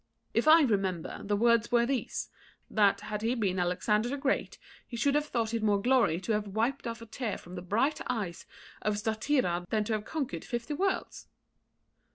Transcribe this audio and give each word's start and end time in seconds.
If 0.33 0.47
I 0.47 0.63
remember, 0.63 1.21
the 1.23 1.35
words 1.37 1.71
were 1.71 1.85
these 1.85 2.31
that, 2.71 3.01
had 3.01 3.21
he 3.21 3.35
been 3.35 3.59
Alexander 3.59 4.09
the 4.09 4.17
Great, 4.17 4.57
he 4.87 4.97
should 4.97 5.13
have 5.13 5.27
thought 5.27 5.53
it 5.53 5.61
more 5.61 5.79
glory 5.79 6.19
to 6.21 6.31
have 6.31 6.47
wiped 6.47 6.87
off 6.87 7.03
a 7.03 7.05
tear 7.05 7.37
from 7.37 7.53
the 7.53 7.61
bright 7.61 8.01
eyes 8.07 8.47
of 8.81 8.95
Statira 8.97 9.63
than 9.69 9.83
to 9.83 9.93
have 9.93 10.05
conquered 10.05 10.43
fifty 10.43 10.73
worlds." 10.73 11.27